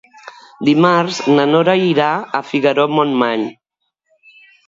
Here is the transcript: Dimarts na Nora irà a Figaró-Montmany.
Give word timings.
Dimarts 0.69 1.19
na 1.39 1.45
Nora 1.49 1.75
irà 1.91 2.07
a 2.39 2.43
Figaró-Montmany. 2.53 3.47